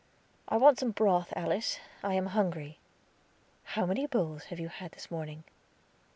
"I 0.47 0.57
want 0.57 0.79
some 0.79 0.89
broth, 0.89 1.31
Alice. 1.35 1.79
I 2.01 2.15
am 2.15 2.25
hungry." 2.33 2.79
"How 3.63 3.85
many 3.85 4.07
bowls 4.07 4.45
have 4.45 4.59
you 4.59 4.69
had 4.69 4.93
this 4.93 5.11
morning?" 5.11 5.43